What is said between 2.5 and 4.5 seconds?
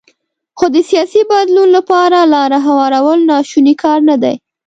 هوارول ناشونی کار نه دی.